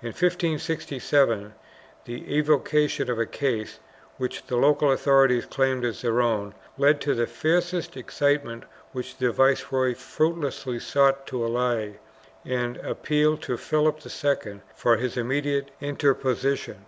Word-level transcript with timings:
In 0.00 0.12
1567, 0.18 1.52
the 2.06 2.34
evocation 2.38 3.10
of 3.10 3.18
a 3.18 3.26
case, 3.26 3.80
which 4.16 4.46
the 4.46 4.56
local 4.56 4.90
authorities 4.90 5.44
claimed 5.44 5.84
as 5.84 6.00
their 6.00 6.22
own, 6.22 6.54
led 6.78 7.02
to 7.02 7.14
the 7.14 7.26
fiercest 7.26 7.94
excitement 7.94 8.64
which 8.92 9.18
the 9.18 9.30
viceroy 9.30 9.92
fruitlessly 9.94 10.80
sought 10.80 11.26
to 11.26 11.44
allay 11.44 11.98
and 12.46 12.78
appealed 12.78 13.42
to 13.42 13.58
Philip 13.58 14.00
II 14.06 14.62
for 14.74 14.96
his 14.96 15.18
immediate 15.18 15.70
interposition. 15.82 16.86